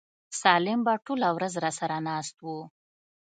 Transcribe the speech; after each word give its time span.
سالم 0.41 0.79
به 0.85 0.93
ټوله 1.05 1.29
ورځ 1.37 1.53
راسره 1.63 1.97
ناست 2.07 2.37
و. 2.43 2.47